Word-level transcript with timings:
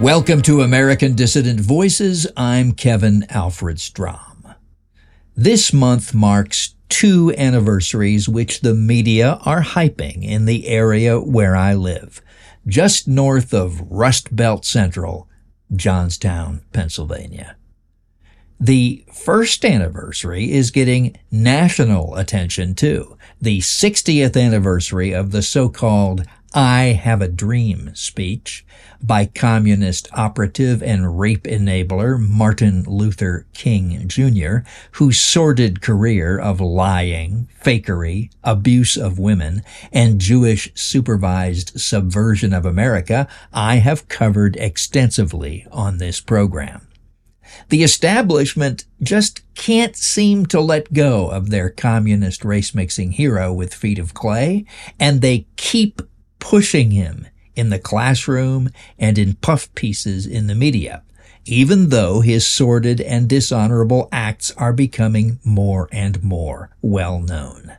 Welcome 0.00 0.40
to 0.42 0.62
American 0.62 1.14
Dissident 1.14 1.60
Voices. 1.60 2.26
I'm 2.34 2.72
Kevin 2.72 3.26
Alfred 3.28 3.78
Strom. 3.78 4.54
This 5.36 5.74
month 5.74 6.14
marks 6.14 6.74
two 6.88 7.34
anniversaries 7.36 8.26
which 8.26 8.62
the 8.62 8.72
media 8.72 9.38
are 9.44 9.60
hyping 9.60 10.24
in 10.24 10.46
the 10.46 10.68
area 10.68 11.20
where 11.20 11.54
I 11.54 11.74
live, 11.74 12.22
just 12.66 13.08
north 13.08 13.52
of 13.52 13.82
Rust 13.92 14.34
Belt 14.34 14.64
Central, 14.64 15.28
Johnstown, 15.70 16.62
Pennsylvania. 16.72 17.56
The 18.58 19.04
first 19.12 19.66
anniversary 19.66 20.50
is 20.50 20.70
getting 20.70 21.18
national 21.30 22.16
attention 22.16 22.74
too. 22.74 23.18
The 23.38 23.58
60th 23.60 24.42
anniversary 24.42 25.12
of 25.12 25.30
the 25.30 25.42
so-called 25.42 26.24
I 26.52 26.98
Have 27.00 27.22
a 27.22 27.28
Dream 27.28 27.92
speech 27.94 28.66
by 29.00 29.26
communist 29.26 30.08
operative 30.12 30.82
and 30.82 31.18
rape 31.18 31.44
enabler 31.44 32.18
Martin 32.18 32.82
Luther 32.88 33.46
King 33.54 34.08
Jr., 34.08 34.68
whose 34.92 35.20
sordid 35.20 35.80
career 35.80 36.40
of 36.40 36.60
lying, 36.60 37.48
fakery, 37.64 38.30
abuse 38.42 38.96
of 38.96 39.18
women, 39.18 39.62
and 39.92 40.20
Jewish 40.20 40.72
supervised 40.74 41.80
subversion 41.80 42.52
of 42.52 42.66
America 42.66 43.28
I 43.52 43.76
have 43.76 44.08
covered 44.08 44.56
extensively 44.56 45.66
on 45.70 45.98
this 45.98 46.20
program. 46.20 46.88
The 47.68 47.82
establishment 47.82 48.84
just 49.02 49.42
can't 49.54 49.96
seem 49.96 50.46
to 50.46 50.60
let 50.60 50.92
go 50.92 51.28
of 51.30 51.50
their 51.50 51.70
communist 51.70 52.44
race 52.44 52.74
mixing 52.74 53.12
hero 53.12 53.52
with 53.52 53.74
feet 53.74 53.98
of 53.98 54.14
clay, 54.14 54.64
and 54.98 55.20
they 55.20 55.46
keep 55.56 56.02
pushing 56.40 56.90
him 56.90 57.26
in 57.54 57.70
the 57.70 57.78
classroom 57.78 58.70
and 58.98 59.18
in 59.18 59.34
puff 59.34 59.72
pieces 59.74 60.26
in 60.26 60.46
the 60.46 60.54
media, 60.54 61.02
even 61.44 61.90
though 61.90 62.20
his 62.20 62.46
sordid 62.46 63.00
and 63.00 63.28
dishonorable 63.28 64.08
acts 64.10 64.50
are 64.56 64.72
becoming 64.72 65.38
more 65.44 65.88
and 65.92 66.22
more 66.22 66.70
well 66.82 67.20
known. 67.20 67.76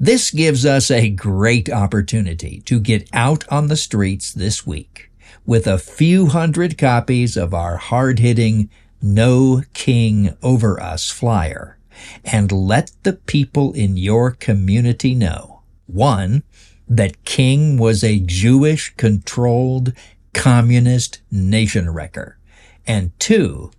This 0.00 0.30
gives 0.30 0.66
us 0.66 0.90
a 0.90 1.08
great 1.08 1.70
opportunity 1.70 2.60
to 2.66 2.80
get 2.80 3.08
out 3.12 3.46
on 3.48 3.68
the 3.68 3.76
streets 3.76 4.32
this 4.32 4.66
week 4.66 5.10
with 5.46 5.66
a 5.66 5.78
few 5.78 6.26
hundred 6.26 6.76
copies 6.76 7.36
of 7.36 7.54
our 7.54 7.76
hard-hitting 7.76 8.68
No 9.00 9.62
King 9.72 10.36
Over 10.42 10.80
Us 10.80 11.10
flyer 11.10 11.78
and 12.24 12.50
let 12.50 12.90
the 13.02 13.14
people 13.14 13.72
in 13.72 13.96
your 13.96 14.32
community 14.32 15.14
know, 15.14 15.62
one, 15.86 16.42
that 16.88 17.24
King 17.24 17.76
was 17.76 18.02
a 18.02 18.18
Jewish 18.20 18.94
controlled 18.96 19.92
communist 20.32 21.20
nation 21.30 21.90
wrecker. 21.90 22.38
And 22.86 23.18
two, 23.18 23.70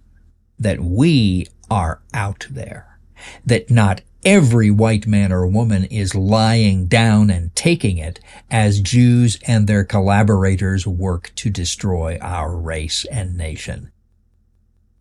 that 0.60 0.80
we 0.80 1.48
are 1.72 2.02
out 2.14 2.46
there. 2.50 3.00
That 3.46 3.70
not 3.72 4.02
every 4.26 4.70
white 4.70 5.08
man 5.08 5.32
or 5.32 5.48
woman 5.48 5.86
is 5.86 6.14
lying 6.14 6.88
down 6.88 7.30
and 7.30 7.56
taking 7.56 7.98
it 7.98 8.20
as 8.52 8.82
Jews 8.82 9.40
and 9.48 9.66
their 9.66 9.84
collaborators 9.84 10.86
work 10.86 11.32
to 11.36 11.50
destroy 11.50 12.18
our 12.22 12.56
race 12.56 13.06
and 13.06 13.38
nation. 13.38 13.92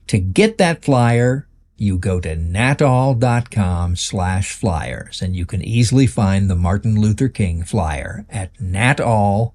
To 0.07 0.19
get 0.19 0.59
that 0.59 0.85
flyer, 0.85 1.48
you 1.81 1.99
go 1.99 2.21
to 2.21 2.37
natall.com 2.37 3.97
slash 3.97 4.53
flyers 4.53 5.23
and 5.23 5.37
you 5.37 5.47
can 5.47 5.63
easily 5.63 6.07
find 6.07 6.49
the 6.49 6.57
Martin 6.57 7.01
Luther 7.01 7.29
King 7.29 7.63
flyer 7.63 8.27
at 8.29 8.61
natall, 8.61 9.55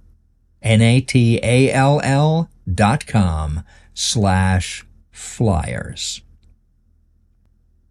N-A-T-A-L-L 0.62 2.50
dot 2.74 3.06
com 3.06 3.64
slash 3.94 4.86
flyers. 5.12 6.22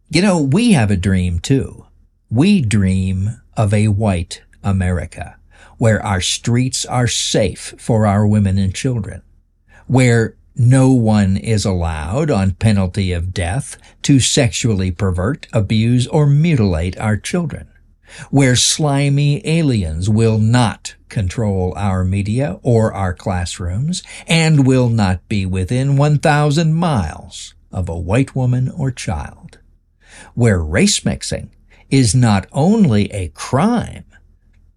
You 0.09 0.23
know, 0.23 0.39
we 0.39 0.73
have 0.73 0.91
a 0.91 0.97
dream 0.97 1.39
too. 1.39 1.87
We 2.31 2.61
dream 2.61 3.41
of 3.57 3.75
a 3.75 3.89
white 3.89 4.43
America 4.63 5.37
where 5.79 6.05
our 6.05 6.21
streets 6.21 6.85
are 6.87 7.09
safe 7.09 7.75
for 7.79 8.07
our 8.07 8.27
women 8.27 8.59
and 8.59 8.75
children, 8.75 9.23
where 9.87 10.37
no 10.55 10.91
one 10.91 11.37
is 11.37 11.65
allowed, 11.65 12.31
on 12.31 12.53
penalty 12.53 13.13
of 13.13 13.33
death, 13.33 13.77
to 14.03 14.21
sexually 14.21 14.91
pervert, 14.91 15.47
abuse, 15.53 16.07
or 16.07 16.27
mutilate 16.27 16.99
our 16.99 17.17
children. 17.17 17.69
Where 18.31 18.57
slimy 18.57 19.47
aliens 19.47 20.11
will 20.11 20.39
not 20.39 20.97
control 21.09 21.73
our 21.77 22.05
media 22.05 22.59
or 22.63 22.93
our 22.93 23.15
classrooms 23.15 24.03
and 24.27 24.67
will 24.67 24.89
not 24.89 25.27
be 25.29 25.47
within 25.47 25.97
1,000 25.97 26.75
miles 26.75 27.55
of 27.71 27.89
a 27.89 27.99
white 27.99 28.37
woman 28.37 28.71
or 28.71 28.91
child. 28.91 29.59
Where 30.35 30.63
race 30.63 31.05
mixing 31.05 31.51
is 31.91 32.15
not 32.15 32.47
only 32.53 33.11
a 33.13 33.29
crime, 33.29 34.05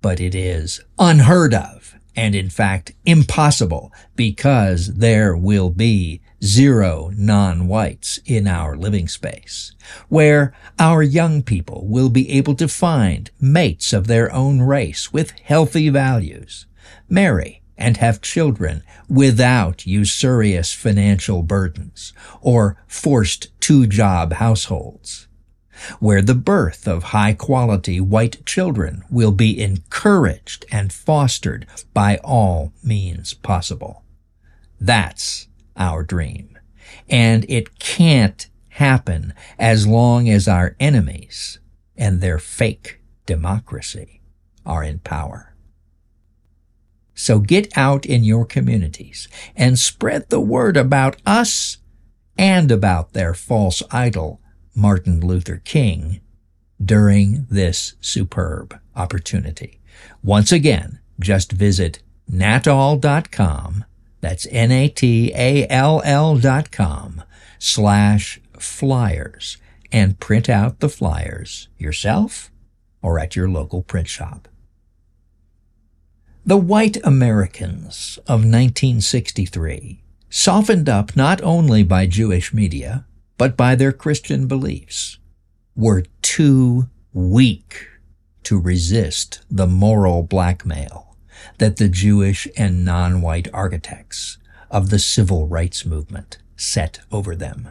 but 0.02 0.22
it 0.22 0.36
is 0.36 0.80
unheard 0.98 1.54
of 1.54 1.85
and 2.16 2.36
in 2.36 2.50
fact 2.50 2.94
impossible 3.06 3.92
because 4.16 4.96
there 4.96 5.36
will 5.36 5.70
be 5.70 6.22
zero 6.44 7.12
non-whites 7.16 8.20
in 8.26 8.48
our 8.48 8.76
living 8.76 9.08
space, 9.08 9.74
where 10.10 10.54
our 10.80 11.02
young 11.02 11.42
people 11.42 11.86
will 11.88 12.10
be 12.10 12.30
able 12.32 12.56
to 12.56 12.68
find 12.68 13.32
mates 13.40 13.94
of 13.94 14.08
their 14.08 14.32
own 14.34 14.62
race 14.62 15.12
with 15.12 15.32
healthy 15.40 15.90
values, 15.90 16.66
marry 17.10 17.62
and 17.78 17.98
have 17.98 18.22
children 18.22 18.84
without 19.10 19.86
usurious 19.86 20.74
financial 20.74 21.44
burdens 21.44 22.14
or 22.42 22.78
forced 22.88 23.50
two-job 23.60 24.34
households 24.34 25.28
where 26.00 26.22
the 26.22 26.36
birth 26.36 26.88
of 26.88 27.04
high 27.06 27.34
quality 27.34 28.00
white 28.00 28.46
children 28.46 29.04
will 29.10 29.32
be 29.32 29.62
encouraged 29.62 30.66
and 30.72 30.94
fostered 30.94 31.68
by 31.94 32.18
all 32.24 32.74
means 32.84 33.34
possible. 33.34 34.04
That's 34.80 35.48
our 35.78 36.04
dream. 36.04 36.58
And 37.10 37.46
it 37.50 37.80
can't 37.80 38.48
happen 38.70 39.34
as 39.58 39.88
long 39.88 40.30
as 40.30 40.48
our 40.48 40.76
enemies 40.80 41.60
and 41.96 42.22
their 42.22 42.40
fake 42.40 43.00
democracy 43.26 44.22
are 44.66 44.84
in 44.84 45.00
power. 45.00 45.56
So 47.14 47.40
get 47.40 47.78
out 47.78 48.06
in 48.06 48.26
your 48.26 48.46
communities 48.46 49.30
and 49.56 49.80
spread 49.80 50.30
the 50.30 50.42
word 50.42 50.76
about 50.76 51.16
us 51.26 51.78
and 52.38 52.70
about 52.70 53.14
their 53.14 53.34
false 53.34 53.82
idol 53.90 54.42
Martin 54.76 55.22
Luther 55.22 55.62
King 55.64 56.20
during 56.84 57.48
this 57.50 57.96
superb 58.02 58.78
opportunity. 58.96 59.80
Once 60.22 60.52
again, 60.52 61.00
just 61.20 61.52
visit 61.52 62.00
natall.com. 62.28 63.86
That's 64.22 64.48
N-A-T-A-L-L 64.52 66.38
dot 66.38 66.72
com 66.72 67.24
slash 67.60 68.42
flyers 68.60 69.58
and 69.92 70.20
print 70.20 70.50
out 70.50 70.80
the 70.80 70.90
flyers 70.90 71.70
yourself 71.78 72.52
or 73.02 73.20
at 73.20 73.36
your 73.36 73.50
local 73.50 73.82
print 73.82 74.08
shop. 74.08 74.48
The 76.46 76.58
white 76.58 76.98
Americans 77.04 78.18
of 78.28 78.42
1963, 78.42 80.04
softened 80.30 80.90
up 80.90 81.16
not 81.16 81.42
only 81.42 81.84
by 81.84 82.06
Jewish 82.08 82.54
media, 82.54 83.06
but 83.38 83.58
by 83.58 83.76
their 83.76 83.92
Christian 83.92 84.48
beliefs, 84.48 85.18
were 85.76 86.04
too 86.22 86.90
weak 87.14 87.88
to 88.44 88.60
resist 88.60 89.42
the 89.50 89.68
moral 89.68 90.24
blackmail 90.24 91.16
that 91.58 91.78
the 91.78 91.90
Jewish 91.90 92.48
and 92.58 92.86
non-white 92.86 93.48
architects 93.54 94.38
of 94.72 94.90
the 94.90 95.00
civil 95.00 95.48
rights 95.48 95.86
movement 95.86 96.38
set 96.56 97.00
over 97.12 97.36
them. 97.36 97.70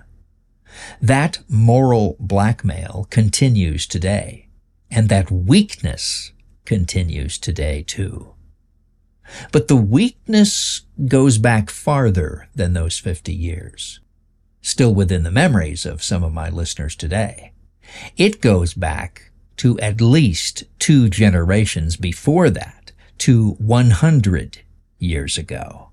That 1.01 1.39
moral 1.49 2.17
blackmail 2.19 3.07
continues 3.11 3.87
today, 3.87 4.49
and 4.91 5.09
that 5.09 5.31
weakness 5.31 6.33
continues 6.65 7.39
today 7.39 7.85
too. 7.87 8.35
But 9.53 9.69
the 9.69 9.77
weakness 9.77 10.83
goes 11.07 11.39
back 11.39 11.71
farther 11.71 12.49
than 12.55 12.75
those 12.75 12.99
50 12.99 13.33
years 13.33 14.01
still 14.65 14.95
within 14.95 15.25
the 15.25 15.31
memories 15.31 15.85
of 15.85 16.03
some 16.03 16.25
of 16.25 16.33
my 16.33 16.49
listeners 16.49 16.97
today. 16.97 17.53
It 18.17 18.41
goes 18.41 18.73
back 18.73 19.31
to 19.59 19.79
at 19.79 20.01
least 20.01 20.65
two 20.79 21.11
generations 21.11 21.97
before 21.97 22.49
that, 22.49 22.93
to 23.19 23.51
100 23.59 24.63
years 24.99 25.37
ago. 25.37 25.91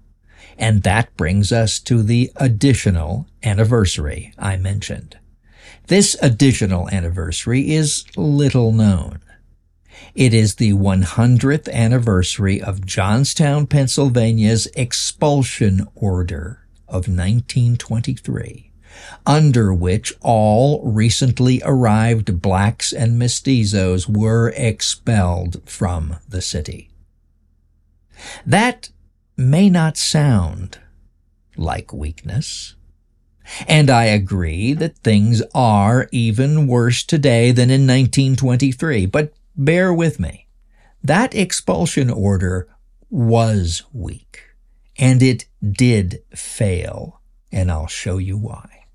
And 0.57 0.83
that 0.83 1.15
brings 1.17 1.51
us 1.51 1.79
to 1.81 2.01
the 2.01 2.31
additional 2.37 3.27
anniversary 3.43 4.33
I 4.39 4.55
mentioned. 4.55 5.19
This 5.87 6.15
additional 6.21 6.89
anniversary 6.89 7.71
is 7.71 8.05
little 8.15 8.71
known. 8.71 9.19
It 10.15 10.33
is 10.33 10.55
the 10.55 10.71
100th 10.71 11.69
anniversary 11.71 12.61
of 12.61 12.85
Johnstown, 12.85 13.67
Pennsylvania's 13.67 14.67
expulsion 14.77 15.87
order 15.93 16.60
of 16.91 17.07
1923, 17.07 18.71
under 19.25 19.73
which 19.73 20.13
all 20.21 20.83
recently 20.83 21.61
arrived 21.63 22.41
blacks 22.41 22.91
and 22.93 23.19
mestizos 23.19 24.07
were 24.07 24.53
expelled 24.55 25.61
from 25.65 26.17
the 26.27 26.41
city. 26.41 26.89
That 28.45 28.89
may 29.37 29.69
not 29.69 29.97
sound 29.97 30.79
like 31.57 31.93
weakness. 31.93 32.75
And 33.67 33.89
I 33.89 34.05
agree 34.05 34.73
that 34.73 34.99
things 34.99 35.41
are 35.53 36.07
even 36.11 36.67
worse 36.67 37.03
today 37.03 37.51
than 37.51 37.69
in 37.69 37.81
1923, 37.81 39.07
but 39.07 39.33
bear 39.55 39.93
with 39.93 40.19
me. 40.19 40.47
That 41.03 41.33
expulsion 41.35 42.09
order 42.09 42.69
was 43.09 43.83
weak, 43.91 44.43
and 44.97 45.21
it 45.21 45.45
did 45.61 46.23
fail, 46.35 47.21
and 47.51 47.71
I'll 47.71 47.87
show 47.87 48.17
you 48.17 48.37
why. 48.37 48.85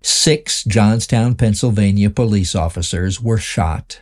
Six 0.00 0.64
Johnstown, 0.64 1.34
Pennsylvania 1.34 2.10
police 2.10 2.54
officers 2.54 3.20
were 3.20 3.38
shot 3.38 4.00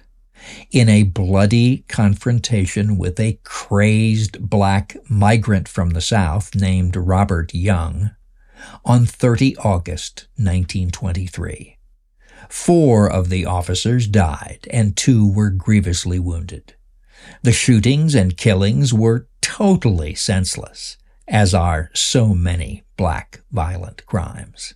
in 0.71 0.89
a 0.89 1.03
bloody 1.03 1.79
confrontation 1.89 2.99
with 2.99 3.19
a 3.19 3.41
crazed 3.43 4.49
black 4.49 4.97
migrant 5.09 5.69
from 5.69 5.91
the 5.91 6.01
South 6.01 6.55
named 6.55 6.97
Robert 6.97 7.55
Young 7.55 8.11
on 8.85 9.07
30 9.07 9.57
August 9.59 10.29
1923. 10.37 11.79
Four 12.49 13.11
of 13.11 13.29
the 13.29 13.47
officers 13.47 14.07
died 14.07 14.69
and 14.71 14.97
two 14.97 15.31
were 15.31 15.51
grievously 15.51 16.19
wounded. 16.19 16.75
The 17.43 17.53
shootings 17.53 18.15
and 18.15 18.37
killings 18.37 18.93
were 18.93 19.29
totally 19.41 20.15
senseless, 20.15 20.97
as 21.29 21.55
are 21.55 21.91
so 21.95 22.35
many 22.35 22.85
black 22.97 23.41
violent 23.51 24.05
crimes. 24.07 24.75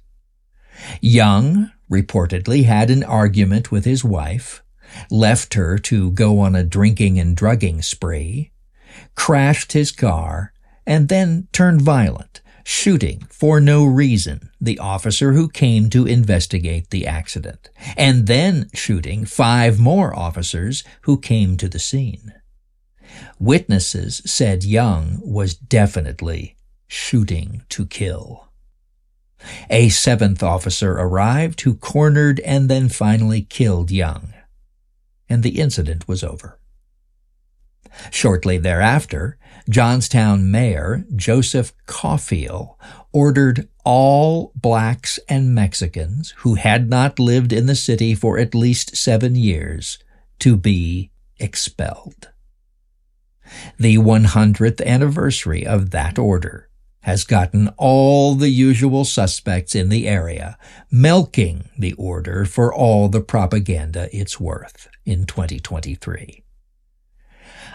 Young 1.00 1.70
reportedly 1.90 2.64
had 2.64 2.90
an 2.90 3.04
argument 3.04 3.70
with 3.70 3.84
his 3.84 4.04
wife, 4.04 4.62
left 5.10 5.54
her 5.54 5.78
to 5.78 6.10
go 6.12 6.40
on 6.40 6.54
a 6.54 6.64
drinking 6.64 7.18
and 7.18 7.36
drugging 7.36 7.82
spree, 7.82 8.52
crashed 9.14 9.72
his 9.72 9.92
car, 9.92 10.52
and 10.86 11.08
then 11.08 11.48
turned 11.52 11.82
violent, 11.82 12.40
shooting 12.64 13.26
for 13.30 13.60
no 13.60 13.84
reason 13.84 14.50
the 14.60 14.78
officer 14.78 15.32
who 15.32 15.48
came 15.48 15.90
to 15.90 16.06
investigate 16.06 16.90
the 16.90 17.06
accident, 17.06 17.70
and 17.96 18.26
then 18.26 18.68
shooting 18.74 19.24
five 19.24 19.78
more 19.78 20.14
officers 20.16 20.84
who 21.02 21.18
came 21.18 21.56
to 21.56 21.68
the 21.68 21.78
scene. 21.78 22.34
Witnesses 23.38 24.22
said 24.24 24.64
Young 24.64 25.20
was 25.22 25.54
definitely 25.54 26.56
shooting 26.86 27.62
to 27.70 27.86
kill. 27.86 28.48
A 29.70 29.88
seventh 29.88 30.42
officer 30.42 30.92
arrived 30.92 31.62
who 31.62 31.74
cornered 31.74 32.40
and 32.40 32.68
then 32.68 32.88
finally 32.88 33.42
killed 33.42 33.90
Young 33.90 34.34
and 35.30 35.44
the 35.44 35.60
incident 35.60 36.08
was 36.08 36.24
over. 36.24 36.59
Shortly 38.10 38.58
thereafter, 38.58 39.38
Johnstown 39.68 40.50
Mayor 40.50 41.04
Joseph 41.14 41.72
Cauffiel 41.86 42.78
ordered 43.12 43.68
all 43.84 44.52
blacks 44.54 45.18
and 45.28 45.54
Mexicans 45.54 46.34
who 46.38 46.54
had 46.54 46.88
not 46.88 47.18
lived 47.18 47.52
in 47.52 47.66
the 47.66 47.74
city 47.74 48.14
for 48.14 48.38
at 48.38 48.54
least 48.54 48.96
seven 48.96 49.34
years 49.34 49.98
to 50.40 50.56
be 50.56 51.10
expelled. 51.38 52.30
The 53.78 53.96
100th 53.96 54.84
anniversary 54.84 55.66
of 55.66 55.90
that 55.90 56.18
order 56.18 56.68
has 57.02 57.24
gotten 57.24 57.68
all 57.76 58.34
the 58.34 58.50
usual 58.50 59.04
suspects 59.04 59.74
in 59.74 59.88
the 59.88 60.06
area 60.06 60.58
milking 60.90 61.68
the 61.78 61.94
order 61.94 62.44
for 62.44 62.72
all 62.72 63.08
the 63.08 63.22
propaganda 63.22 64.08
it's 64.12 64.38
worth 64.38 64.88
in 65.06 65.24
2023. 65.24 66.44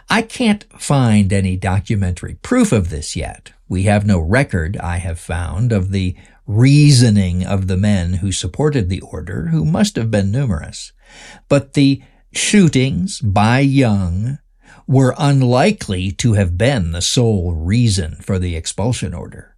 I 0.10 0.22
can't 0.22 0.66
find 0.80 1.34
any 1.34 1.58
documentary 1.58 2.36
proof 2.42 2.72
of 2.72 2.90
this 2.90 3.16
yet. 3.16 3.54
We 3.68 3.84
have 3.84 4.06
no 4.06 4.20
record, 4.20 4.78
I 4.78 4.98
have 4.98 5.20
found, 5.20 5.72
of 5.72 5.92
the 5.92 6.16
reasoning 6.46 7.44
of 7.46 7.68
the 7.68 7.78
men 7.78 8.16
who 8.16 8.32
supported 8.32 8.90
the 8.90 9.02
order, 9.02 9.48
who 9.48 9.66
must 9.66 9.96
have 9.96 10.12
been 10.12 10.32
numerous. 10.32 10.94
But 11.50 11.74
the 11.74 12.04
shootings 12.34 13.20
by 13.20 13.62
Young 13.62 14.38
were 14.88 15.16
unlikely 15.18 16.12
to 16.12 16.34
have 16.34 16.58
been 16.58 16.92
the 16.92 17.02
sole 17.02 17.54
reason 17.54 18.18
for 18.22 18.38
the 18.38 18.56
expulsion 18.56 19.14
order. 19.14 19.55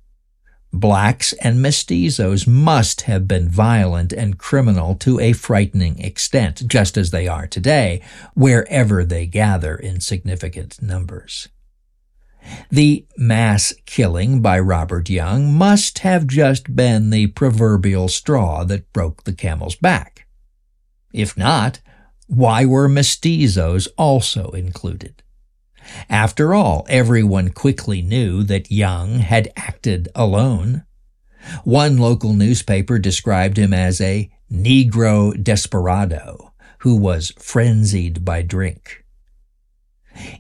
Blacks 0.80 1.34
and 1.34 1.60
mestizos 1.60 2.48
must 2.48 3.02
have 3.02 3.28
been 3.28 3.50
violent 3.50 4.14
and 4.14 4.38
criminal 4.38 4.96
to 4.96 5.20
a 5.20 5.34
frightening 5.34 6.00
extent, 6.00 6.68
just 6.68 6.98
as 6.98 7.12
they 7.12 7.28
are 7.28 7.48
today, 7.48 8.02
wherever 8.34 9.04
they 9.04 9.26
gather 9.26 9.76
in 9.76 10.00
significant 10.00 10.82
numbers. 10.82 11.50
The 12.70 13.06
mass 13.18 13.74
killing 13.86 14.42
by 14.42 14.60
Robert 14.60 15.10
Young 15.10 15.54
must 15.54 16.00
have 16.00 16.28
just 16.28 16.76
been 16.76 17.10
the 17.10 17.28
proverbial 17.28 18.08
straw 18.08 18.64
that 18.66 18.92
broke 18.94 19.24
the 19.24 19.34
camel's 19.34 19.76
back. 19.76 20.28
If 21.14 21.38
not, 21.38 21.82
why 22.28 22.66
were 22.66 22.88
mestizos 22.88 23.88
also 23.98 24.52
included? 24.52 25.24
After 26.10 26.54
all, 26.54 26.86
everyone 26.90 27.50
quickly 27.50 28.02
knew 28.02 28.44
that 28.44 28.72
Young 28.72 29.20
had 29.20 29.52
acted 29.56 30.10
alone. 30.16 30.84
One 31.64 31.98
local 31.98 32.34
newspaper 32.34 33.00
described 33.00 33.58
him 33.58 33.74
as 33.74 34.02
a 34.02 34.30
Negro 34.52 35.42
desperado 35.42 36.54
who 36.80 36.96
was 36.96 37.32
frenzied 37.38 38.24
by 38.24 38.42
drink. 38.42 39.04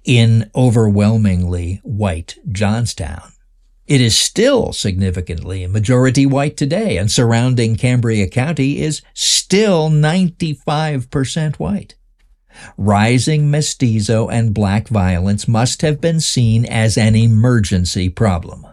In 0.04 0.50
overwhelmingly 0.56 1.82
white 1.84 2.38
Johnstown, 2.52 3.32
it 3.86 4.02
is 4.02 4.18
still 4.18 4.74
significantly 4.74 5.66
majority 5.68 6.26
white 6.26 6.58
today, 6.58 6.98
and 6.98 7.10
surrounding 7.10 7.76
Cambria 7.76 8.28
County 8.28 8.82
is 8.82 9.02
still 9.14 9.90
95% 9.90 11.56
white. 11.56 11.96
Rising 12.78 13.50
mestizo 13.52 14.28
and 14.28 14.54
black 14.54 14.88
violence 14.88 15.48
must 15.48 15.82
have 15.82 16.02
been 16.02 16.20
seen 16.20 16.66
as 16.66 16.98
an 16.98 17.16
emergency 17.16 18.10
problem. 18.10 18.66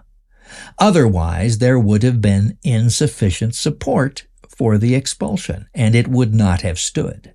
Otherwise, 0.79 1.59
there 1.59 1.79
would 1.79 2.03
have 2.03 2.21
been 2.21 2.59
insufficient 2.63 3.55
support 3.55 4.27
for 4.49 4.79
the 4.79 4.95
expulsion, 4.95 5.67
and 5.75 5.95
it 5.95 6.09
would 6.09 6.35
not 6.35 6.63
have 6.63 6.79
stood. 6.79 7.35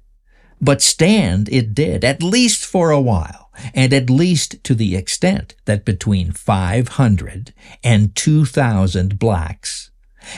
But 0.62 0.82
stand 0.82 1.50
it 1.50 1.74
did, 1.74 2.03
at 2.03 2.24
least 2.24 2.65
for 2.65 2.91
a 2.91 3.01
while 3.01 3.50
and 3.74 3.94
at 3.94 4.10
least 4.10 4.63
to 4.63 4.75
the 4.75 4.96
extent 4.96 5.56
that 5.65 5.86
between 5.86 6.32
500 6.32 7.53
and 7.84 8.15
2,000 8.15 9.20
blacks 9.20 9.91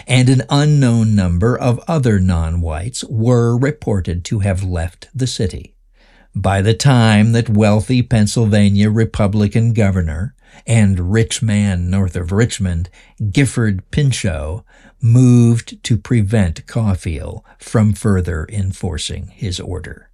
and 0.08 0.30
an 0.30 0.44
unknown 0.50 1.16
number 1.16 1.58
of 1.58 1.80
other 1.88 2.20
non-whites 2.20 3.04
were 3.06 3.58
reported 3.58 4.24
to 4.26 4.40
have 4.40 4.64
left 4.64 5.10
the 5.14 5.28
city. 5.28 5.76
By 6.36 6.62
the 6.62 6.74
time 6.74 7.34
that 7.34 7.50
wealthy 7.50 8.02
Pennsylvania 8.02 8.90
Republican 8.90 9.74
governor 9.74 10.34
and 10.66 11.12
rich 11.12 11.42
man 11.42 11.90
north 11.90 12.16
of 12.16 12.32
Richmond, 12.32 12.90
Gifford 13.32 13.90
Pinchot, 13.92 14.64
moved 15.02 15.84
to 15.84 15.98
prevent 15.98 16.66
Cauffiel 16.68 17.44
from 17.58 17.92
further 17.94 18.48
enforcing 18.50 19.28
his 19.28 19.60
order. 19.60 20.10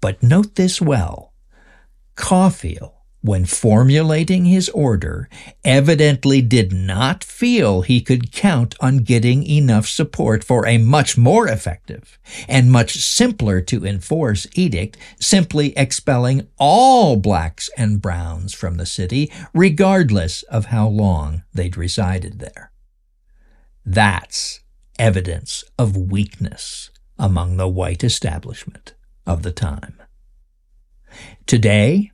But 0.00 0.22
note 0.22 0.54
this 0.54 0.80
well. 0.80 1.34
Cauffiel, 2.16 2.99
when 3.22 3.44
formulating 3.44 4.46
his 4.46 4.68
order, 4.70 5.28
evidently 5.64 6.40
did 6.40 6.72
not 6.72 7.22
feel 7.22 7.82
he 7.82 8.00
could 8.00 8.32
count 8.32 8.74
on 8.80 8.98
getting 8.98 9.42
enough 9.42 9.86
support 9.86 10.42
for 10.42 10.66
a 10.66 10.78
much 10.78 11.18
more 11.18 11.46
effective 11.46 12.18
and 12.48 12.72
much 12.72 12.94
simpler 12.94 13.60
to 13.60 13.84
enforce 13.84 14.46
edict 14.54 14.96
simply 15.20 15.76
expelling 15.76 16.48
all 16.58 17.16
blacks 17.16 17.68
and 17.76 18.00
browns 18.00 18.54
from 18.54 18.76
the 18.76 18.86
city, 18.86 19.30
regardless 19.52 20.42
of 20.44 20.66
how 20.66 20.88
long 20.88 21.42
they'd 21.52 21.76
resided 21.76 22.38
there. 22.38 22.72
That's 23.84 24.60
evidence 24.98 25.64
of 25.78 25.96
weakness 25.96 26.90
among 27.18 27.56
the 27.56 27.68
white 27.68 28.02
establishment 28.02 28.94
of 29.26 29.42
the 29.42 29.52
time. 29.52 30.00
Today, 31.46 32.12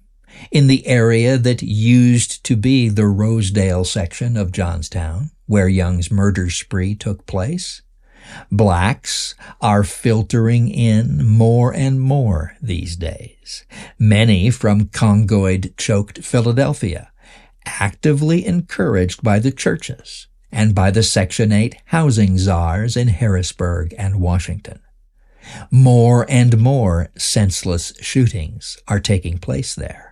in 0.50 0.66
the 0.66 0.86
area 0.86 1.38
that 1.38 1.62
used 1.62 2.44
to 2.44 2.56
be 2.56 2.88
the 2.88 3.06
Rosedale 3.06 3.84
section 3.84 4.36
of 4.36 4.52
Johnstown, 4.52 5.30
where 5.46 5.68
Young's 5.68 6.10
murder 6.10 6.50
spree 6.50 6.94
took 6.94 7.26
place, 7.26 7.82
blacks 8.50 9.34
are 9.60 9.84
filtering 9.84 10.68
in 10.68 11.26
more 11.26 11.72
and 11.72 12.00
more 12.00 12.56
these 12.60 12.96
days, 12.96 13.64
many 13.98 14.50
from 14.50 14.86
congoid 14.86 15.76
choked 15.76 16.24
Philadelphia, 16.24 17.10
actively 17.64 18.46
encouraged 18.46 19.22
by 19.22 19.38
the 19.38 19.52
churches 19.52 20.26
and 20.52 20.74
by 20.74 20.90
the 20.90 21.02
Section 21.02 21.52
8 21.52 21.76
housing 21.86 22.38
czars 22.38 22.96
in 22.96 23.08
Harrisburg 23.08 23.94
and 23.98 24.20
Washington. 24.20 24.80
More 25.70 26.26
and 26.28 26.58
more 26.58 27.10
senseless 27.16 27.92
shootings 28.00 28.78
are 28.88 29.00
taking 29.00 29.38
place 29.38 29.74
there. 29.74 30.05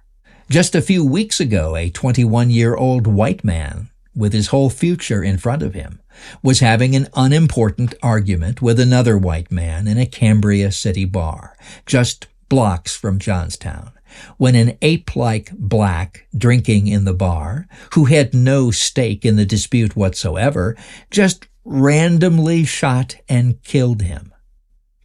Just 0.51 0.75
a 0.75 0.83
few 0.83 1.05
weeks 1.05 1.41
ago, 1.41 1.75
a 1.75 1.89
21 1.89 2.51
year 2.51 2.77
old 2.77 3.07
white 3.07 3.43
man 3.43 3.89
with 4.15 4.35
his 4.35 4.49
whole 4.49 4.69
future 4.69 5.23
in 5.23 5.39
front 5.39 5.63
of 5.63 5.75
him 5.75 6.01
was 6.43 6.61
having 6.61 6.95
an 6.95 7.09
unimportant 7.15 7.95
argument 8.03 8.61
with 8.61 8.79
another 8.79 9.17
white 9.17 9.51
man 9.51 9.89
in 9.89 9.99
a 9.99 10.07
Cambria 10.07 10.71
city 10.71 11.07
bar, 11.07 11.57
just 11.87 12.27
blocks 12.51 12.95
from 12.95 13.19
Johnstown, 13.19 13.93
when 14.37 14.55
an 14.55 14.77
ape-like 14.83 15.51
black 15.53 16.27
drinking 16.37 16.89
in 16.89 17.05
the 17.05 17.15
bar, 17.15 17.67
who 17.95 18.05
had 18.05 18.35
no 18.35 18.71
stake 18.71 19.25
in 19.25 19.37
the 19.37 19.47
dispute 19.47 19.97
whatsoever, 19.97 20.77
just 21.11 21.49
randomly 21.65 22.65
shot 22.65 23.17
and 23.31 23.63
killed 23.65 24.03
him. 24.03 24.34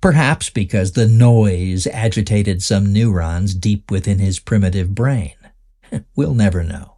Perhaps 0.01 0.50
because 0.50 0.94
the 0.94 1.08
noise 1.08 1.86
agitated 1.88 2.63
some 2.63 2.94
neurons 2.94 3.53
deep 3.53 3.91
within 3.91 4.20
his 4.20 4.39
primitive 4.39 4.96
brain. 4.96 5.34
we'll 6.15 6.34
never 6.34 6.63
know. 6.63 6.98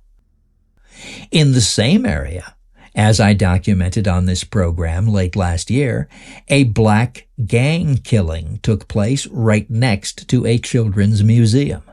In 1.32 1.54
the 1.54 1.62
same 1.62 2.06
area, 2.06 2.56
as 2.94 3.20
I 3.20 3.34
documented 3.34 4.08
on 4.08 4.26
this 4.26 4.44
program 4.44 5.08
late 5.08 5.36
last 5.36 5.72
year, 5.72 6.10
a 6.48 6.66
black 6.66 7.28
gang 7.44 7.98
killing 7.98 8.60
took 8.62 8.88
place 8.88 9.26
right 9.28 9.70
next 9.70 10.28
to 10.30 10.46
a 10.46 10.58
children's 10.58 11.24
museum. 11.24 11.84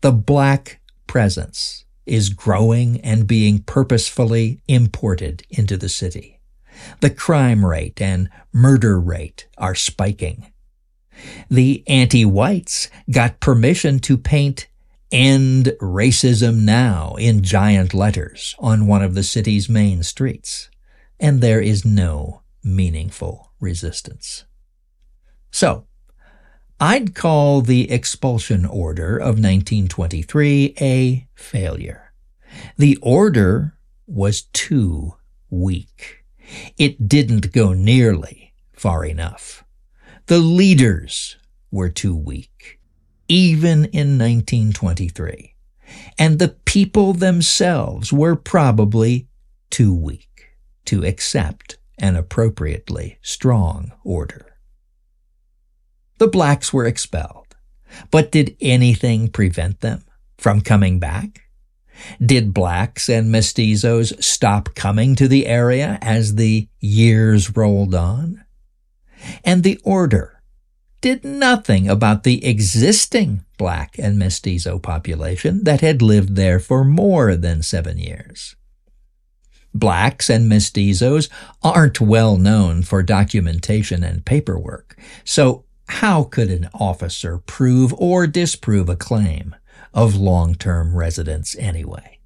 The 0.00 0.12
black 0.12 0.80
presence 1.06 1.84
is 2.06 2.28
growing 2.28 3.00
and 3.02 3.26
being 3.26 3.62
purposefully 3.62 4.60
imported 4.66 5.44
into 5.50 5.76
the 5.76 5.88
city. 5.88 6.37
The 7.00 7.10
crime 7.10 7.64
rate 7.64 8.00
and 8.00 8.28
murder 8.52 9.00
rate 9.00 9.48
are 9.56 9.74
spiking. 9.74 10.52
The 11.50 11.82
anti-whites 11.86 12.90
got 13.10 13.40
permission 13.40 13.98
to 14.00 14.16
paint 14.16 14.68
End 15.10 15.72
Racism 15.80 16.60
Now 16.60 17.14
in 17.18 17.42
giant 17.42 17.94
letters 17.94 18.54
on 18.58 18.86
one 18.86 19.02
of 19.02 19.14
the 19.14 19.22
city's 19.22 19.68
main 19.68 20.02
streets, 20.02 20.68
and 21.18 21.40
there 21.40 21.60
is 21.60 21.84
no 21.84 22.42
meaningful 22.62 23.52
resistance. 23.58 24.44
So, 25.50 25.86
I'd 26.78 27.14
call 27.14 27.62
the 27.62 27.90
expulsion 27.90 28.64
order 28.66 29.16
of 29.16 29.40
1923 29.40 30.74
a 30.80 31.26
failure. 31.34 32.12
The 32.76 32.96
order 33.02 33.78
was 34.06 34.42
too 34.42 35.14
weak. 35.50 36.24
It 36.76 37.08
didn't 37.08 37.52
go 37.52 37.72
nearly 37.72 38.54
far 38.72 39.04
enough. 39.04 39.64
The 40.26 40.38
leaders 40.38 41.36
were 41.70 41.88
too 41.88 42.14
weak, 42.14 42.80
even 43.28 43.86
in 43.86 44.18
1923. 44.18 45.54
And 46.18 46.38
the 46.38 46.56
people 46.64 47.12
themselves 47.14 48.12
were 48.12 48.36
probably 48.36 49.28
too 49.70 49.94
weak 49.94 50.56
to 50.84 51.04
accept 51.04 51.78
an 51.98 52.16
appropriately 52.16 53.18
strong 53.22 53.92
order. 54.04 54.46
The 56.18 56.28
blacks 56.28 56.72
were 56.72 56.86
expelled, 56.86 57.56
but 58.10 58.32
did 58.32 58.56
anything 58.60 59.28
prevent 59.28 59.80
them 59.80 60.04
from 60.36 60.60
coming 60.60 60.98
back? 60.98 61.47
Did 62.24 62.54
blacks 62.54 63.08
and 63.08 63.32
mestizos 63.32 64.22
stop 64.22 64.74
coming 64.74 65.14
to 65.16 65.28
the 65.28 65.46
area 65.46 65.98
as 66.00 66.34
the 66.34 66.68
years 66.80 67.56
rolled 67.56 67.94
on? 67.94 68.44
And 69.44 69.62
the 69.62 69.80
order 69.84 70.42
did 71.00 71.24
nothing 71.24 71.88
about 71.88 72.24
the 72.24 72.44
existing 72.44 73.44
black 73.56 73.96
and 73.98 74.18
mestizo 74.18 74.78
population 74.78 75.64
that 75.64 75.80
had 75.80 76.02
lived 76.02 76.36
there 76.36 76.58
for 76.58 76.84
more 76.84 77.36
than 77.36 77.62
seven 77.62 77.98
years. 77.98 78.56
Blacks 79.74 80.28
and 80.30 80.50
mestizos 80.50 81.28
aren't 81.62 82.00
well 82.00 82.36
known 82.36 82.82
for 82.82 83.02
documentation 83.02 84.02
and 84.02 84.24
paperwork, 84.24 84.96
so 85.24 85.64
how 85.88 86.24
could 86.24 86.50
an 86.50 86.68
officer 86.74 87.38
prove 87.38 87.94
or 87.94 88.26
disprove 88.26 88.88
a 88.88 88.96
claim? 88.96 89.54
Of 89.98 90.14
long-term 90.14 90.94
residents 90.94 91.56
anyway. 91.58 92.20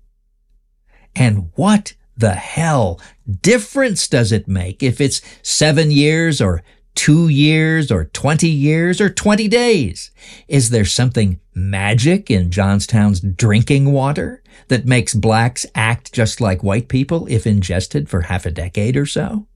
And 1.17 1.51
what 1.55 1.95
the 2.15 2.35
hell 2.35 3.01
difference 3.41 4.09
does 4.09 4.31
it 4.31 4.47
make 4.47 4.83
if 4.83 5.01
it's 5.01 5.23
seven 5.41 5.91
years 5.91 6.39
or 6.43 6.63
two 6.95 7.29
years 7.29 7.91
or 7.91 8.05
20 8.05 8.47
years 8.47 9.01
or 9.01 9.09
20 9.09 9.49
days? 9.49 10.11
Is 10.49 10.69
there 10.69 10.85
something 10.85 11.41
magic 11.55 12.31
in 12.31 12.51
Johnstown's 12.51 13.21
drinking 13.21 13.91
water 13.91 14.43
that 14.69 14.85
makes 14.85 15.15
blacks 15.15 15.65
act 15.75 16.13
just 16.13 16.43
like 16.43 16.63
white 16.63 16.89
people 16.89 17.27
if 17.31 17.47
ingested 17.47 18.07
for 18.07 18.21
half 18.21 18.45
a 18.45 18.51
decade 18.51 18.99
or 18.99 19.07
so? 19.07 19.47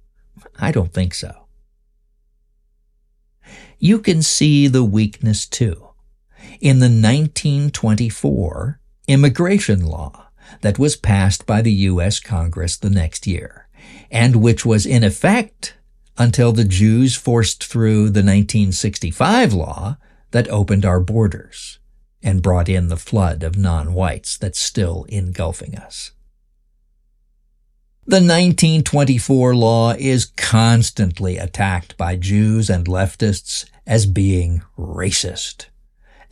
I 0.58 0.72
don't 0.72 0.94
think 0.94 1.12
so. 1.12 1.48
You 3.78 3.98
can 3.98 4.22
see 4.22 4.68
the 4.68 4.84
weakness 4.84 5.46
too 5.46 5.86
in 6.60 6.78
the 6.78 6.86
1924 6.86 8.80
immigration 9.08 9.84
law 9.84 10.28
that 10.62 10.78
was 10.78 10.96
passed 10.96 11.46
by 11.46 11.62
the 11.62 11.72
U.S. 11.72 12.20
Congress 12.20 12.76
the 12.76 12.90
next 12.90 13.26
year, 13.26 13.68
and 14.10 14.36
which 14.36 14.64
was 14.64 14.86
in 14.86 15.04
effect 15.04 15.76
until 16.18 16.52
the 16.52 16.64
Jews 16.64 17.14
forced 17.14 17.64
through 17.64 18.04
the 18.04 18.22
1965 18.22 19.52
law 19.52 19.98
that 20.30 20.48
opened 20.48 20.84
our 20.84 21.00
borders 21.00 21.78
and 22.22 22.42
brought 22.42 22.68
in 22.68 22.88
the 22.88 22.96
flood 22.96 23.42
of 23.42 23.56
non-whites 23.56 24.36
that's 24.38 24.58
still 24.58 25.04
engulfing 25.08 25.76
us. 25.76 26.12
The 28.08 28.16
1924 28.16 29.54
law 29.56 29.92
is 29.98 30.26
constantly 30.36 31.38
attacked 31.38 31.96
by 31.96 32.16
Jews 32.16 32.70
and 32.70 32.86
leftists 32.86 33.64
as 33.86 34.06
being 34.06 34.62
racist. 34.78 35.66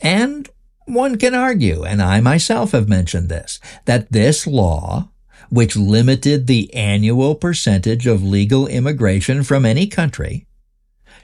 And 0.01 0.49
one 0.85 1.17
can 1.17 1.33
argue, 1.33 1.83
and 1.83 2.01
I 2.01 2.21
myself 2.21 2.71
have 2.71 2.87
mentioned 2.87 3.29
this, 3.29 3.59
that 3.85 4.11
this 4.11 4.45
law, 4.45 5.09
which 5.49 5.75
limited 5.75 6.47
the 6.47 6.73
annual 6.73 7.35
percentage 7.35 8.05
of 8.07 8.23
legal 8.23 8.67
immigration 8.67 9.43
from 9.43 9.65
any 9.65 9.87
country 9.87 10.45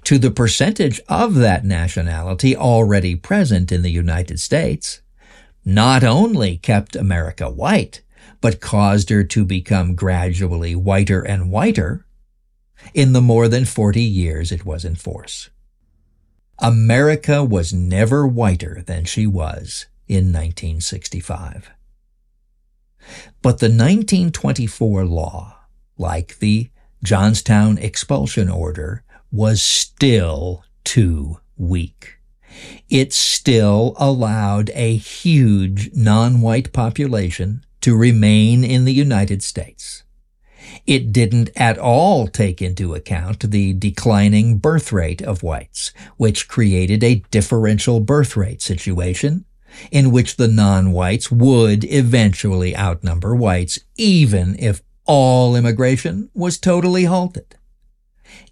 to 0.04 0.18
the 0.18 0.32
percentage 0.32 1.00
of 1.08 1.36
that 1.36 1.64
nationality 1.64 2.56
already 2.56 3.16
present 3.16 3.72
in 3.72 3.82
the 3.82 3.92
United 3.92 4.40
States, 4.40 5.02
not 5.64 6.04
only 6.04 6.58
kept 6.58 6.96
America 6.96 7.50
white, 7.50 8.02
but 8.40 8.60
caused 8.60 9.10
her 9.10 9.24
to 9.24 9.46
become 9.46 9.94
gradually 9.94 10.76
whiter 10.76 11.22
and 11.22 11.52
whiter 11.52 12.06
in 12.94 13.14
the 13.14 13.22
more 13.22 13.48
than 13.48 13.66
40 13.66 14.02
years 14.02 14.52
it 14.52 14.66
was 14.66 14.84
in 14.84 14.96
force. 14.96 15.50
America 16.64 17.44
was 17.44 17.74
never 17.74 18.28
whiter 18.28 18.84
than 18.86 19.04
she 19.04 19.26
was 19.26 19.88
in 20.08 20.26
1965. 20.26 21.72
But 23.42 23.58
the 23.58 23.66
1924 23.66 25.06
law, 25.06 25.58
like 25.98 26.38
the 26.38 26.70
Johnstown 27.04 27.80
expulsion 27.80 28.48
order, 28.48 29.04
was 29.32 29.64
still 29.64 30.64
too 30.84 31.40
weak. 31.58 32.20
It 32.90 33.12
still 33.12 33.96
allowed 33.98 34.70
a 34.76 34.98
huge 34.98 35.90
non-white 35.96 36.72
population 36.74 37.66
to 37.82 37.96
remain 37.96 38.64
in 38.64 38.86
the 38.86 38.94
United 38.94 39.42
States. 39.42 40.04
It 40.92 41.14
didn't 41.14 41.52
at 41.56 41.78
all 41.78 42.28
take 42.28 42.62
into 42.62 42.96
account 42.96 43.50
the 43.50 43.72
declining 43.72 44.58
birth 44.58 44.92
rate 44.92 45.22
of 45.22 45.42
whites, 45.42 45.94
which 46.18 46.50
created 46.50 47.02
a 47.02 47.24
differential 47.32 48.02
birth 48.02 48.36
rate 48.36 48.62
situation 48.62 49.46
in 49.90 50.12
which 50.12 50.36
the 50.36 50.50
non-whites 50.50 51.32
would 51.32 51.86
eventually 51.86 52.76
outnumber 52.76 53.34
whites 53.34 53.80
even 53.96 54.58
if 54.60 54.82
all 55.06 55.56
immigration 55.56 56.30
was 56.34 56.58
totally 56.58 57.06
halted. 57.06 57.56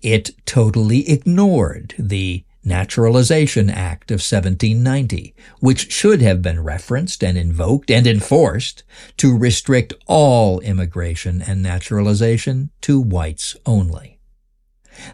It 0.02 0.30
totally 0.46 1.10
ignored 1.10 1.94
the 2.00 2.46
Naturalization 2.64 3.70
Act 3.70 4.12
of 4.12 4.16
1790, 4.16 5.34
which 5.60 5.92
should 5.92 6.22
have 6.22 6.42
been 6.42 6.62
referenced 6.62 7.24
and 7.24 7.38
invoked 7.38 7.90
and 7.90 8.06
enforced 8.06 8.84
to 9.18 9.38
restrict 9.38 9.94
all 10.08 10.60
immigration 10.60 11.42
and 11.42 11.64
naturalization 11.64 12.70
to 12.82 13.00
whites 13.00 13.56
only. 13.66 14.20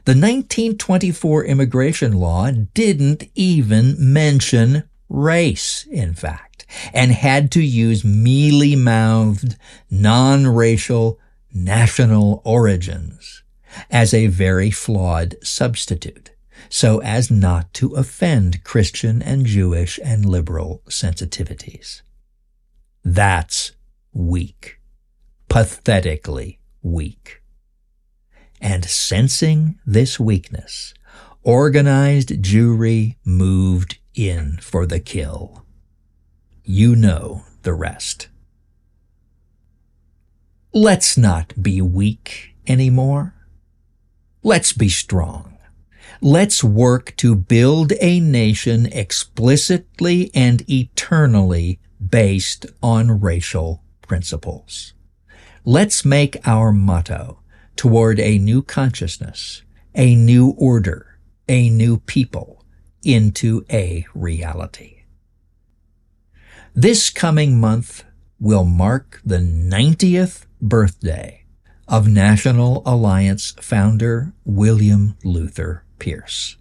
The 0.05 0.13
1924 0.13 1.45
immigration 1.45 2.13
law 2.13 2.49
didn't 2.51 3.25
even 3.35 3.95
mention 3.99 4.89
race, 5.09 5.85
in 5.91 6.13
fact, 6.13 6.65
and 6.93 7.11
had 7.11 7.51
to 7.51 7.61
use 7.61 8.03
mealy-mouthed, 8.03 9.55
non-racial, 9.91 11.19
national 11.53 12.41
origins 12.43 13.43
as 13.89 14.13
a 14.13 14.27
very 14.27 14.71
flawed 14.71 15.35
substitute, 15.43 16.31
so 16.69 16.99
as 16.99 17.29
not 17.29 17.73
to 17.75 17.93
offend 17.93 18.63
Christian 18.63 19.21
and 19.21 19.45
Jewish 19.45 19.99
and 20.03 20.25
liberal 20.25 20.81
sensitivities. 20.87 22.01
That's 23.03 23.73
weak. 24.13 24.79
Pathetically 25.49 26.59
weak. 26.81 27.41
And 28.59 28.85
sensing 28.85 29.79
this 29.85 30.19
weakness, 30.19 30.93
organized 31.43 32.29
Jewry 32.41 33.17
moved 33.23 33.99
in 34.15 34.57
for 34.61 34.85
the 34.85 34.99
kill. 34.99 35.65
You 36.63 36.95
know 36.95 37.43
the 37.61 37.73
rest. 37.73 38.29
Let's 40.73 41.17
not 41.17 41.53
be 41.61 41.81
weak 41.81 42.55
anymore. 42.67 43.33
Let's 44.43 44.73
be 44.73 44.89
strong. 44.89 45.54
Let's 46.25 46.63
work 46.63 47.15
to 47.17 47.35
build 47.35 47.93
a 48.01 48.19
nation 48.19 48.87
explicitly 48.87 50.31
and 50.33 50.67
eternally 50.67 51.79
based 52.03 52.65
on 52.81 53.21
racial 53.21 53.83
principles. 54.01 54.95
Let's 55.63 56.03
make 56.03 56.37
our 56.43 56.71
motto 56.71 57.41
toward 57.75 58.19
a 58.19 58.39
new 58.39 58.63
consciousness, 58.63 59.61
a 59.93 60.15
new 60.15 60.55
order, 60.57 61.19
a 61.47 61.69
new 61.69 61.99
people 61.99 62.65
into 63.03 63.63
a 63.69 64.07
reality. 64.15 65.03
This 66.73 67.11
coming 67.11 67.59
month 67.59 68.03
will 68.39 68.65
mark 68.65 69.21
the 69.23 69.37
90th 69.37 70.47
birthday 70.59 71.43
of 71.87 72.07
National 72.07 72.81
Alliance 72.83 73.53
founder 73.61 74.33
William 74.43 75.17
Luther 75.23 75.84
Pierce. 75.99 76.57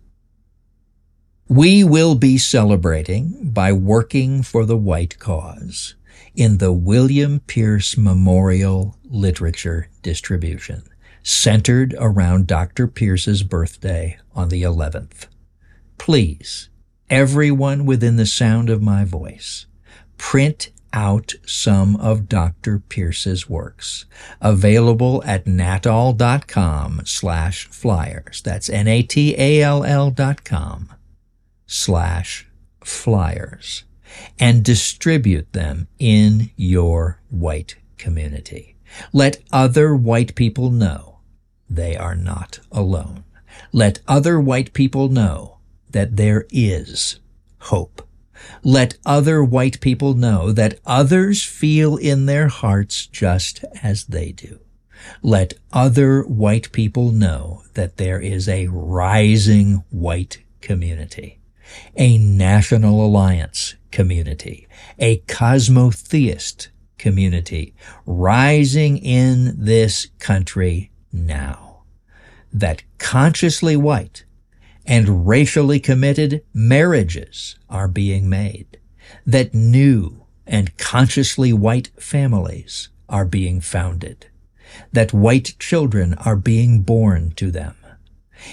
We 1.48 1.84
will 1.84 2.14
be 2.14 2.38
celebrating 2.38 3.50
by 3.50 3.72
working 3.72 4.42
for 4.42 4.64
the 4.64 4.76
white 4.76 5.18
cause 5.18 5.94
in 6.34 6.58
the 6.58 6.72
William 6.72 7.40
Pierce 7.40 7.96
Memorial 7.96 8.96
Literature 9.04 9.88
Distribution, 10.02 10.82
centered 11.22 11.94
around 11.98 12.46
Dr. 12.46 12.88
Pierce's 12.88 13.42
birthday 13.42 14.18
on 14.34 14.48
the 14.48 14.62
11th. 14.62 15.26
Please, 15.98 16.70
everyone 17.08 17.86
within 17.86 18.16
the 18.16 18.26
sound 18.26 18.68
of 18.68 18.82
my 18.82 19.04
voice, 19.04 19.66
print 20.18 20.70
out 20.94 21.34
some 21.44 21.96
of 21.96 22.28
Dr. 22.28 22.78
Pierce's 22.78 23.48
works, 23.48 24.06
available 24.40 25.22
at 25.26 25.46
natall.com 25.46 27.02
slash 27.04 27.66
flyers. 27.66 28.40
That's 28.40 28.70
N-A-T-A-L-L 28.70 30.10
dot 30.12 30.44
com 30.44 30.92
slash 31.66 32.48
flyers 32.82 33.84
and 34.38 34.64
distribute 34.64 35.52
them 35.52 35.88
in 35.98 36.50
your 36.56 37.20
white 37.28 37.76
community. 37.98 38.76
Let 39.12 39.42
other 39.52 39.94
white 39.96 40.34
people 40.36 40.70
know 40.70 41.18
they 41.68 41.96
are 41.96 42.14
not 42.14 42.60
alone. 42.70 43.24
Let 43.72 44.00
other 44.06 44.40
white 44.40 44.72
people 44.72 45.08
know 45.08 45.58
that 45.90 46.16
there 46.16 46.46
is 46.50 47.18
hope. 47.58 48.06
Let 48.62 48.96
other 49.04 49.42
white 49.42 49.80
people 49.80 50.14
know 50.14 50.52
that 50.52 50.80
others 50.84 51.42
feel 51.42 51.96
in 51.96 52.26
their 52.26 52.48
hearts 52.48 53.06
just 53.06 53.64
as 53.82 54.04
they 54.06 54.32
do. 54.32 54.60
Let 55.22 55.54
other 55.72 56.22
white 56.22 56.72
people 56.72 57.10
know 57.10 57.62
that 57.74 57.96
there 57.96 58.20
is 58.20 58.48
a 58.48 58.68
rising 58.68 59.84
white 59.90 60.42
community 60.60 61.40
a 61.96 62.18
national 62.18 63.04
alliance 63.04 63.74
community, 63.90 64.66
a 64.98 65.18
cosmotheist 65.28 66.70
community 66.98 67.74
rising 68.06 68.98
in 68.98 69.54
this 69.58 70.08
country 70.18 70.90
now 71.12 71.82
that 72.52 72.82
consciously 72.98 73.76
white 73.76 74.24
and 74.86 75.26
racially 75.26 75.80
committed 75.80 76.44
marriages 76.52 77.56
are 77.68 77.88
being 77.88 78.28
made, 78.28 78.78
that 79.26 79.54
new 79.54 80.24
and 80.46 80.76
consciously 80.76 81.52
white 81.52 81.90
families 81.98 82.88
are 83.08 83.24
being 83.24 83.60
founded, 83.60 84.26
that 84.92 85.12
white 85.12 85.54
children 85.58 86.14
are 86.14 86.36
being 86.36 86.82
born 86.82 87.32
to 87.32 87.50
them, 87.50 87.76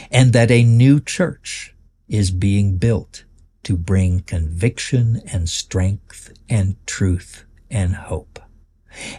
and 0.10 0.34
that 0.34 0.52
a 0.52 0.64
new 0.64 1.00
church 1.00 1.74
is 2.08 2.32
being 2.32 2.78
built 2.78 3.26
to 3.64 3.78
bring 3.78 4.22
conviction 4.22 5.22
and 5.32 5.50
strength 5.50 6.34
and 6.50 6.76
truth 6.88 7.46
and 7.70 7.96
hope 7.96 8.40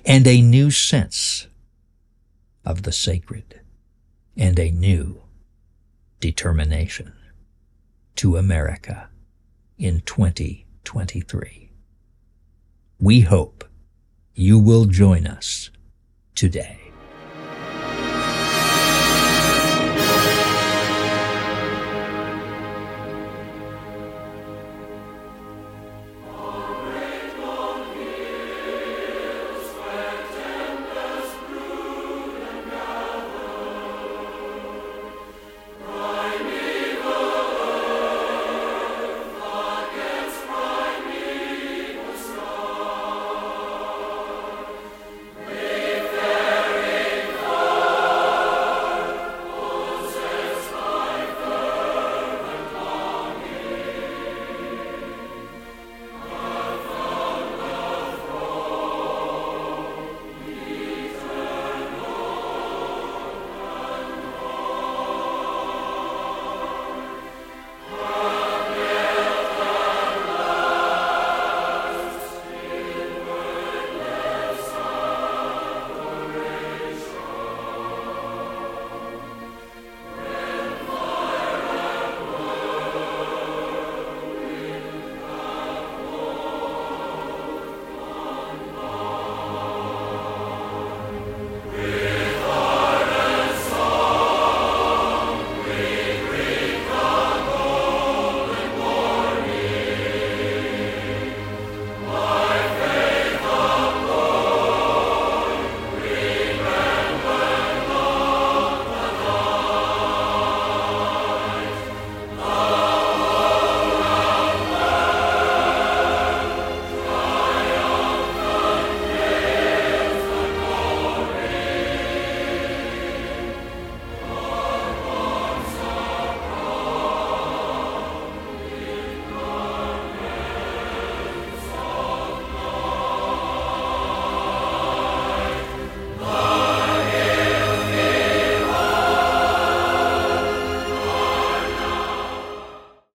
and 0.05 0.27
a 0.27 0.41
new 0.41 0.71
sense 0.71 1.47
of 2.65 2.83
the 2.83 2.93
sacred 2.93 3.61
and 4.37 4.59
a 4.59 4.71
new 4.71 5.22
determination 6.23 7.13
to 8.15 8.37
America 8.37 9.11
in 9.77 10.01
2023. 10.03 11.73
We 13.01 13.21
hope 13.23 13.65
you 14.33 14.57
will 14.57 14.85
join 14.85 15.27
us 15.27 15.71
today. 16.37 16.92